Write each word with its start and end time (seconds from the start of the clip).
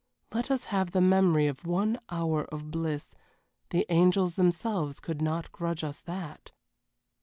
Let 0.33 0.49
us 0.49 0.63
have 0.65 0.93
the 0.93 0.99
memory 0.99 1.45
of 1.45 1.63
one 1.67 1.99
hour 2.09 2.45
of 2.45 2.71
bliss 2.71 3.13
the 3.69 3.85
angels 3.89 4.33
themselves 4.33 4.99
could 4.99 5.21
not 5.21 5.51
grudge 5.51 5.83
us 5.83 5.99
that." 6.01 6.51